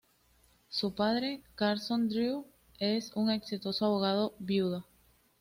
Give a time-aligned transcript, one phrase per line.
[0.69, 2.47] Su padre, Carson Drew,
[2.79, 4.83] es un exitoso abogado viudo.